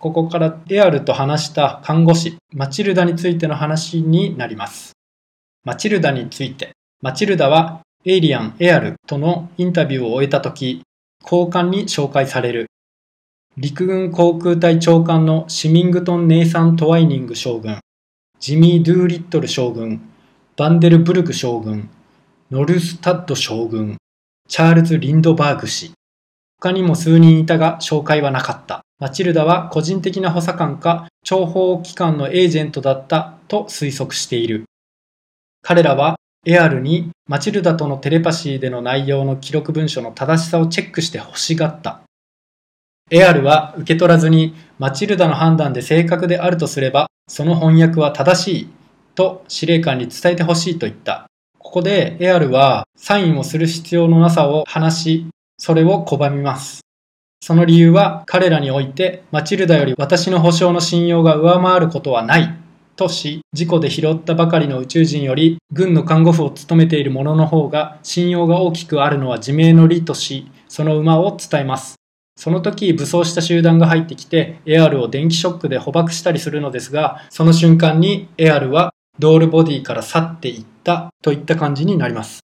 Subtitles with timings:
[0.00, 4.92] ここからエアルと話した看護師、マチルダについての話になります。
[5.62, 6.70] マチルダについて、
[7.02, 10.80] マチルダはエイリアン・エアルとのインタビューを終えた時、
[11.22, 12.68] 高官に紹介される。
[13.58, 17.80] 陸軍航空隊長官のシミングトン・ネイサン・トワイニング将軍、
[18.38, 20.00] ジミー・ドゥーリットル将軍、
[20.56, 21.90] バンデルブルク将軍、
[22.50, 23.98] ノルスタッド将軍、
[24.48, 25.92] チャールズ・リンドバーグ氏。
[26.58, 28.80] 他にも数人いたが紹介はなかった。
[29.00, 34.64] マチルダは個人的な補佐官か諜報機関のエージェントだったと推測している。
[35.62, 42.02] 彼らはエアルにマチルダとのテレパシーでの内容の記録文書の正しさをチェックして欲しがった。
[43.10, 48.68] エアルは受け取らずにマチルダの判断で正確であるとすれば、その翻訳は正しい
[49.14, 51.26] と司令官に伝えてほしいと言った。
[51.58, 56.80] ここでエアルはサインをする必要のなさを話し、それを拒みます。
[57.42, 62.54] その理由は彼らにおいてマチルダより私の保証の信用が上回ることはない
[62.96, 71.94] とし、事故で拾ったばかりの宇宙人より軍の看護婦を務めている者の方が信用が大きくあるのは自明の理とし、その馬を伝えます。
[72.36, 82.40] その時武装した集団が入ってきてエアルを電気ショックで捕獲したりするのですが、その瞬間にエアルはドールボディから去っていったといった感じになります。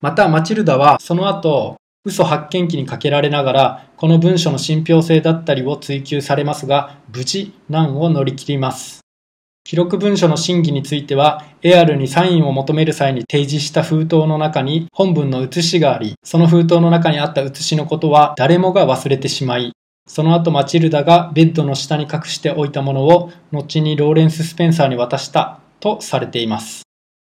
[0.00, 9.00] またマチルダはその後嘘発見器にかけられながらこの文書の信憑性だったりを追求されますが無事難を乗り切ります。
[9.64, 19.72] 記録文書の真偽については、エアルにサインを求める際に提示した封筒の中に本文の写しがあり、その封筒の中にあった写しのことは誰もが忘れてしまい、
[20.08, 26.82] その後マチルダがベッドの下に隠しておいたものを、後にローレンス・スペンサーに渡したとされています。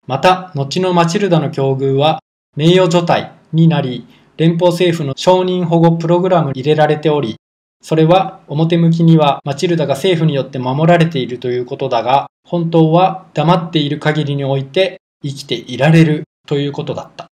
[0.07, 2.19] また、後のマチルダの境遇は、
[2.55, 4.07] 名誉除隊になり、
[4.37, 7.37] 連邦政府の承認保護プログラムに入れられており、
[7.83, 17.29] それは表向きにはマチルダが政府によって守られているということだが、本当は黙っている限りにおいて生きていられるということだった。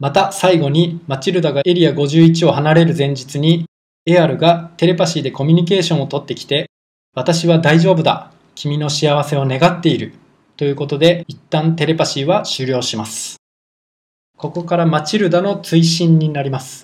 [0.00, 3.66] また最後にマチルダがエリア51を離れる前日に
[4.06, 6.68] エアルがテレパシーでコミュニケーションを取ってきて
[7.14, 10.14] 私は大丈夫だ君の幸せを願っている
[10.56, 13.43] ということで一旦テレパシーは終了します。
[14.44, 16.82] ここからマチルダの追伸になります。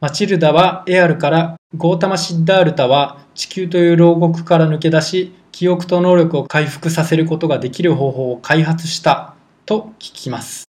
[0.00, 9.34] マチルダはエアルからゴータマ・シッダールタは地球という牢獄から抜け出し記憶と能力を回復させることができる方法を開発した
[9.66, 10.66] と聞きます。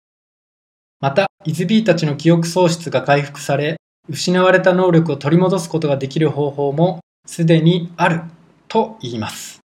[0.98, 3.76] また、イズビーたちの記憶喪失が回復され
[4.08, 8.22] 失われた能力を取り戻すことができる方法もすでにある
[8.66, 9.61] と言います。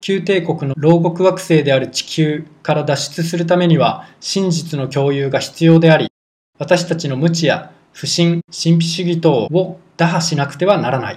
[0.00, 6.12] 旧帝国の牢獄惑星である地球から脱出するためには真実の共有が必要であり
[6.58, 11.16] 私たちの無知や不信、神秘主義等を打破しなくてはならない。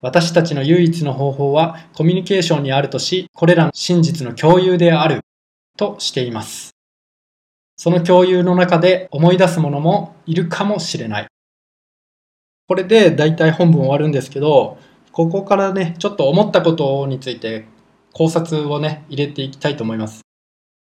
[0.00, 5.20] 私たちの唯一の方法はコミュニケーションにあるとし、これらの真実の共有である
[5.76, 6.70] としています。
[7.76, 11.26] その共有の中で思い出すものもいるかもしれない。
[12.68, 14.78] これで大体本文終わるんですけど、
[15.12, 17.66] ここからね、ちょっと思ったことについて
[18.12, 20.22] 考察をね、入れていきたいと思います。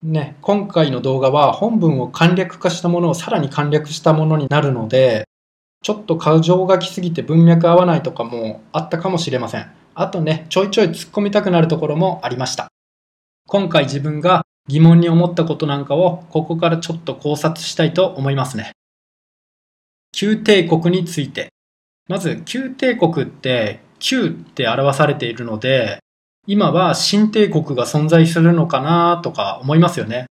[0.04, 5.28] ね、今回の動画は本文を簡略化したものをさらに簡略したものになるので、
[5.82, 9.72] ちょっと過剰書きすぎて文脈合わないとかもあったかもしれません。
[9.94, 12.68] あとね、ちょいちょい突っ込みたくなるところもありました。
[13.48, 18.72] 今回自分が疑問に思ったことなんかをここからちょっと考察したいと思いますね。
[20.12, 21.50] 旧帝国について。
[22.08, 26.00] まず、旧帝国って旧って表されているので、
[26.48, 30.26] 今は新帝国が存在するのかなとか思いますよね。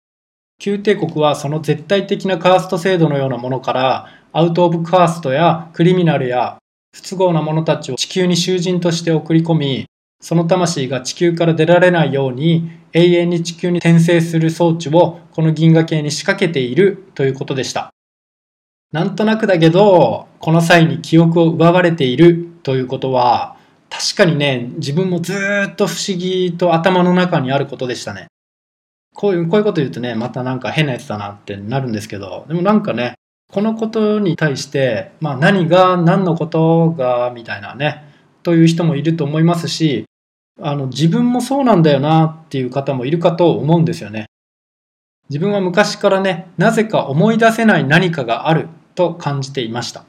[0.58, 6.58] 旧帝国はその絶対的なカースト制度のようなものからアウト・オブ・カーストやクリミナルや
[6.94, 9.86] 不都合な者たちを地球に囚人として送り込み
[10.20, 17.90] その魂が地球から出られないように永遠に地球に転生する装置をこの銀河系に仕掛けているということでした。
[18.92, 23.56] なんとなくだけど、この際に記憶を奪われているということは、
[23.90, 25.34] 確かにね、自分もず
[25.68, 28.28] っと不思議と頭の中にあることでしたね。
[29.14, 33.14] こういう、こういうこと言うとね、またなんか変なやつだなってなるんですけど、でもなんかね、
[33.52, 38.04] このことに対して、まあ何が、何のことが、みたいなね、
[38.42, 40.04] という人もいると思いますし、
[40.62, 44.26] あの、自分もそうなんだよなっていう方もいるかと思うんですよね。
[45.28, 50.04] 自分は昔からね、なぜか思い出せない何かがあると感じていました。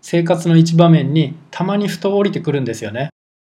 [0.00, 3.10] 生活の一場面にたまにふと降りてくるんですよね。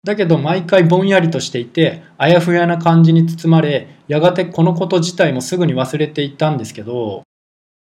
[0.04, 7.24] だけど毎回ぼんやりとしていて、あやふやな感じに包まれ、やがてこのこと自体もすぐに忘れていったんですけど、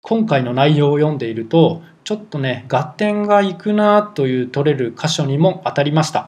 [0.02, 6.26] 今回の内容を読んでいると、ちょっとね、合点がいくなという取れる箇所にも当たりました。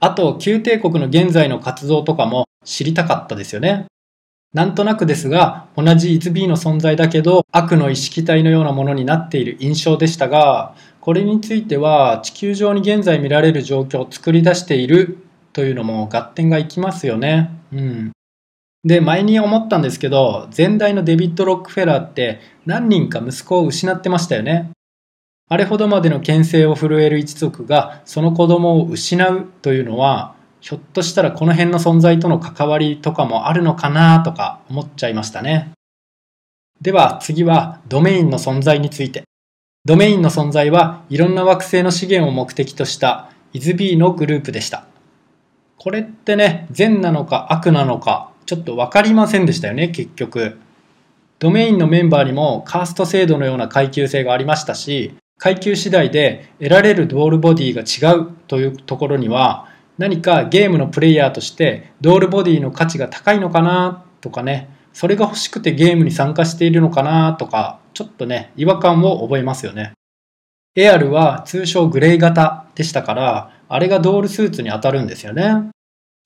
[0.00, 3.86] あと、旧帝国の現在の活動とかも知りたかったですよね。
[4.52, 15.18] なんとなくですが、同じ ITB の存在だけど、悪の意識体のようなものになっている印象でしたが、これについては地球上に現在見られる状況を作り出している
[15.52, 17.50] というのも合点がいきますよね。
[17.72, 18.12] うん。
[18.84, 24.70] で、前に思ったんですけど、前代のデビッド・ロックフェラーって何人か息子を失ってましたよね。
[25.48, 35.72] あれほどまでの牽制を震える一族がその子供を失うというのは、ひょっとしたらこの辺の存在との関わりとかもあるのかなとか思っちゃいましたね。
[36.80, 39.24] では次はドメインの存在について。
[39.84, 44.86] ドメインの存在はいろんな惑星の資源を目的としたイズビーのグループでした。
[45.76, 50.60] これってね、善なのか悪なのかちょっと分かりませんでしたよね、結局。
[51.40, 59.66] ドメインのメンバーにもカースト制度のような階級性がありましたし、階級次第で得られるドールボディが違うというところには
[59.98, 69.92] 何かゲームのプレイヤーとしてドールボディの価値が高いのかなとかねそれが欲しくてゲームに参加しているのかなとかちょっとね違和感を覚えますよね
[70.74, 75.70] エアルは通称グレイ型でしたからあれがドールスーツに当たるんですよね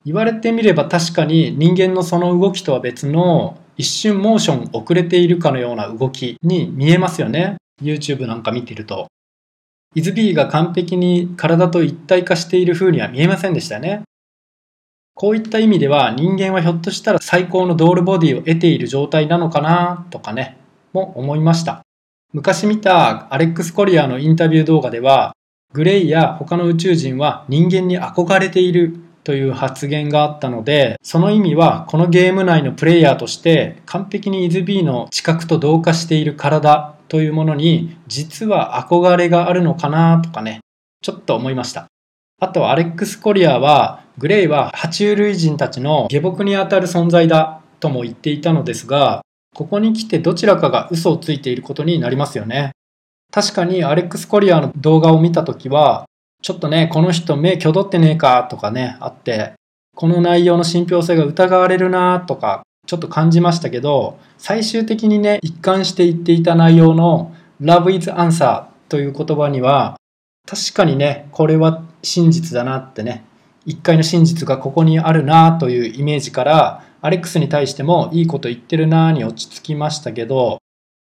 [0.05, 9.07] 言われてみれば確かに人間のその動きとは別の一瞬モーション遅れているかのような動きに見えますよね YouTube なんか見てると。
[9.95, 14.03] イズビーが完璧に体と一体化している風には見えませんでしたね。
[15.19, 20.57] こういった意味では人間はひょっとしたら最高のドールボディを得ている状態なのかなとかね、
[20.93, 21.81] も思いました。
[22.33, 25.33] 昔見たアレックス・コリアのインタビュー動画では、
[25.73, 40.59] グレイや他の宇宙人は人間に憧れているという発言があったので、その意味はこのゲーム内のプレイヤーとして完璧にイズビーの知覚と同化している体というものに実は憧れがあるのかなとかね、
[41.01, 41.87] ちょっと思いました。
[42.39, 49.21] あと、アレックス・コリアは、グレイは爬虫類人たちの下僕にあたる存在だとも言っていたのですが、
[49.55, 52.71] ここに来てどちらかが嘘をついていることになりますよね。
[53.31, 56.05] 確かにアレックス・コリアの動画を見たときは、
[56.41, 59.53] ちょっとね、この人目挙取ってねえかとかね、あって、
[59.95, 69.97] この内容の信憑性が疑われるなとかちょっと感じましたけど、最終的にね、一貫して言っていた内容の Love is answer という言葉には、
[70.47, 73.25] 確かにね、これは真実だなってね、
[73.67, 80.59] 一回の真実がここにあるなというイメージから、アレックスに対してもいいこと言ってるなに落ち着きましたけど、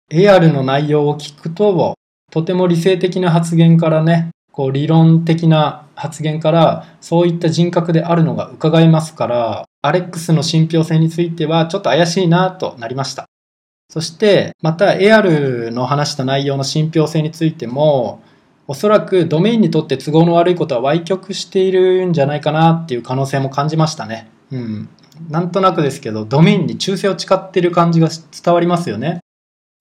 [0.10, 1.96] AR の内容を聞くと、
[2.32, 13.26] とても理性的な発言からね、こう理論的な発言からそういった人格であるのが伺えますから、アレックスの信憑性についてはちょっと怪しいなとなりました。
[13.90, 18.24] そして、また AR の話した内容の信憑性についても、
[18.68, 24.30] おそらくドメインにとって都合の悪いことは歪曲しているんじゃないかなっていう可能性も感じましたね。
[24.52, 24.90] うん。
[25.30, 29.20] なんとなくですけど、ドメインに忠誠を誓っている感じが伝わりますよね。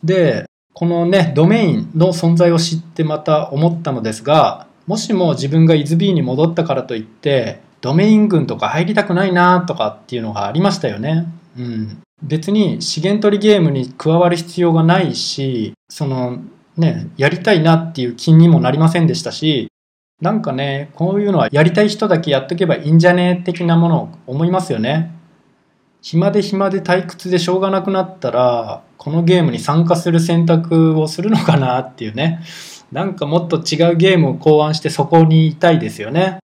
[0.03, 0.45] で、
[0.75, 11.27] このね、ドメインの存在を知ってまた思ったのですが、もしも自分が ISB に戻ったからといって、ドメイン群とか入りたくないなとかっていうのがありましたよね。
[11.59, 12.03] うん。
[12.23, 16.39] 別に資源取りゲームに加わる必要がないし、その
[16.77, 19.69] ね、やりたいなっていう気にもなりませんでしたし、
[20.21, 25.11] なんかね、こういうのはやりたい人だけやっとけばいいんじゃねえ的なものを思いますよね。
[26.01, 32.41] 暇で暇で退屈でしょうがなくなったら、このゲームに参加する選択をするのかなっていうね。
[32.91, 36.39] なんかもっと違うゲームを考案してそこにいたいですよね。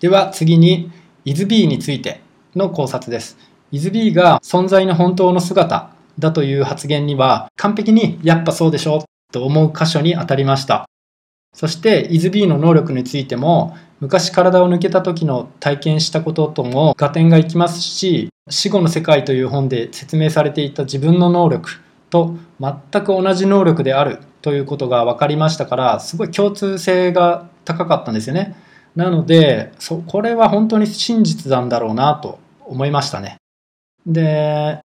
[0.00, 0.90] では次に、
[1.24, 2.20] イズビーについて
[2.56, 3.38] の考察です。
[3.72, 10.86] イズビーが存在の本当の姿だという発言には完璧にやっぱそうでしょと思う箇所に当たりました。
[11.52, 21.70] そして、イズビーの能力についても昔体を抜けた時の体験したこととも合点がいきますし、死後の世界という本で説明されていた自分の能力
[22.08, 28.56] と全く同じ能力であるということが分かりましたから、すごい共通性が高かったんですよね。
[28.96, 33.36] なのでそこれは本当に真実なんだろうなと思いましたね。
[34.06, 34.80] で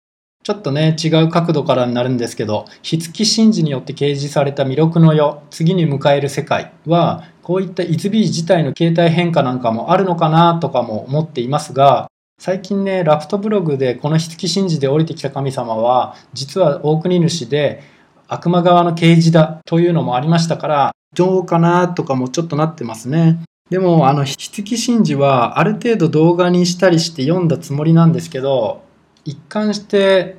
[0.45, 17.81] ちょっとね違う角度からになるんですけど火付神事によって掲示された魅力の世次に迎える世界はこういったイズビー自体の形態変化なんかもあるのかなとかも思っていますが最近ねラプトブログでこの火付神事で降りてきた神様は実は大国主で
[18.27, 23.39] 悪魔側の啓示だというのもありましたからどうかなとかもちょっとなってますね。
[23.71, 28.84] でも、あの、筆記神事はある程度動画にしたりして読んだつもりなんですけど、
[29.25, 30.37] 一貫して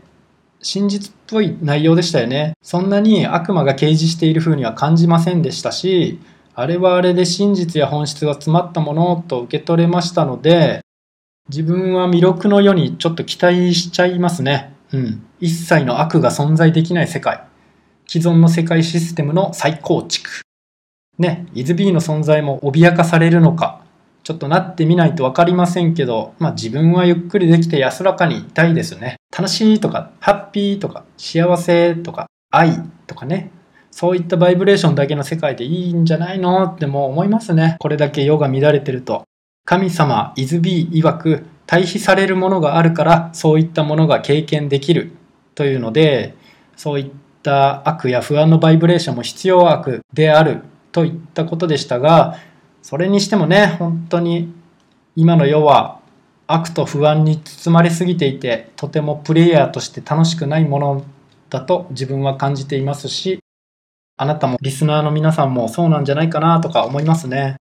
[0.63, 2.55] 真実っぽい内容でしたよね。
[2.63, 6.21] そんなに悪魔が掲示している風には感じませんでしたし、
[6.55, 10.81] あれはあれで真実や本質が詰まったものと受け取れましたので、
[11.49, 14.75] 自分は魅力の世にちょっと期待しちゃいますね。
[14.93, 15.27] うん。
[15.41, 17.45] 一切の悪が存在できない世界。
[18.09, 20.43] 既存の世界システムの再構築。
[21.19, 23.86] ね、イズビーの存在も脅かされるのか。
[24.27, 29.19] ちょっとなってみないと分かりませんけど、まあ自分はゆっくりできて安らかにいたいですね。
[29.31, 33.53] 楽しいとか、ハッピーとか、幸せとか、愛とかね。
[33.93, 37.77] そういったバイブレーションだけの世界でいいんじゃないのってもう思いますね。
[37.79, 39.23] これだけ世が乱れてると。
[39.65, 45.13] 神様、イズビー曰く、対比されるものがあるから、そういったものが経験できる
[45.55, 46.35] というので、
[46.75, 47.11] そういっ
[47.45, 52.39] た悪や不安のバイブレーションも必要悪であるといったことでしたが、
[52.87, 54.55] それにしてもね、本当に
[55.17, 55.99] 今の世は
[56.47, 61.05] 悪と不安に包まれすぎていて、とてもプレイヤーとして楽しくないもの
[61.51, 63.41] だと自分は感じていますし、
[64.17, 67.57] あなたもリスナーの皆さんもそうなんじゃないかなとか思いますね。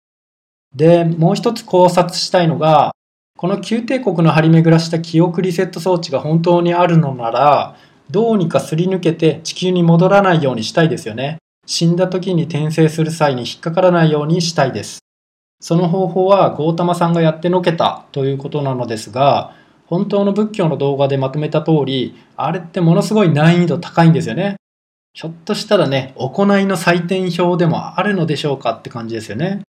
[0.75, 2.93] で、もう一つ考察したいのが、
[3.37, 7.77] この旧帝国の張り巡らした記憶リセット装置が本当にあるのなら、
[8.09, 11.37] どうにかすり抜けて地球に戻らないようにしたいですよね。
[11.67, 15.00] 死んだ時に転生する際に引っかからないようにしたいです。
[15.61, 19.55] その方法はゴータマさんがやってのけたということなのですが、
[19.87, 24.57] 本当の仏教の動画でまとめた通り、あれってものすごい難易度高いんですよね。
[25.12, 29.62] ひょっとしたらね、行いの採点表でもあるのでしょうかって感じですよね。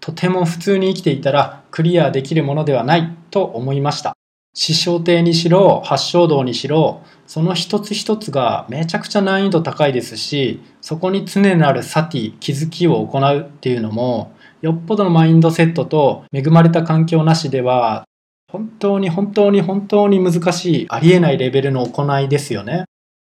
[0.00, 4.14] とても普通に生きていたらクリアできるものではないと思いました。
[4.54, 14.32] 師匠帝にしろ、八正道にしろ、その一つ一つがめちゃくちゃ難易度高いですし、そこに常なるサティ、気づきを行うっていうのも、
[14.62, 18.04] よっぽどのマインドセットと恵まれた環境なしでは、
[18.48, 22.84] 本当に本当に本当に難しい、ありえないレベルの行いですよね。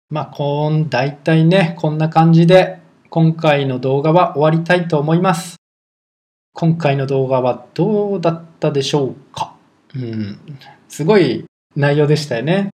[0.08, 2.78] まあ、こん、大体ね、こんな感じで、
[3.10, 5.56] 今回の動画は終わりたいと思います。
[6.52, 9.56] 今回の動画はどうだったでしょうか？
[9.96, 10.38] うん、
[10.88, 12.70] すごい内容でしたよね。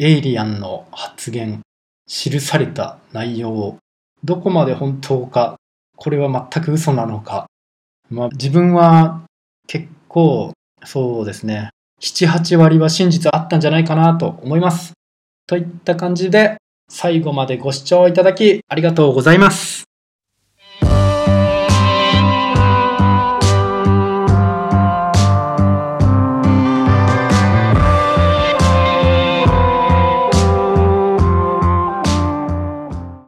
[0.00, 1.60] エイリアンの発言、
[2.06, 3.76] 記された内容、
[4.24, 5.56] どこまで本当か、
[5.96, 7.46] これは全く嘘なのか、
[8.10, 9.22] まあ、自分は
[9.66, 10.52] 結構
[10.84, 14.92] そうですね7、8割は真実あったんじゃないかなと思います。
[15.46, 16.56] といった感じで
[16.90, 19.84] 最後までご視聴いただきありがとうございます。